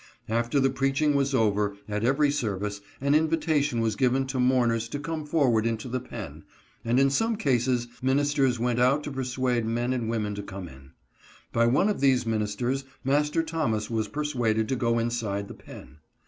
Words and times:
After 0.29 0.59
the 0.59 0.71
preaching 0.71 1.13
was 1.13 1.35
over, 1.35 1.75
at 1.87 2.03
every 2.03 2.31
service, 2.31 2.81
an 3.01 3.13
invita 3.13 3.61
tion 3.61 3.81
was 3.81 3.95
given 3.95 4.25
to 4.25 4.39
mourners 4.39 4.87
to 4.89 4.99
come 4.99 5.27
forward 5.27 5.63
into 5.67 5.87
the 5.87 5.99
pen; 5.99 6.43
and 6.83 6.99
in 6.99 7.11
some 7.11 7.35
cases, 7.35 7.87
ministers 8.01 8.57
went 8.57 8.79
out 8.79 9.03
to 9.03 9.11
persuade 9.11 9.63
men 9.63 9.93
and 9.93 10.09
women 10.09 10.33
to 10.33 10.41
come 10.41 10.67
in. 10.67 10.93
By 11.53 11.67
one 11.67 11.87
of 11.87 11.99
these 11.99 12.25
ministers 12.25 12.83
Master 13.03 13.43
Thomas 13.43 13.91
was 13.91 14.07
persuaded 14.07 14.67
to 14.69 14.75
go 14.75 14.97
inside 14.97 15.47
the 15.47 15.53
pen. 15.53 15.97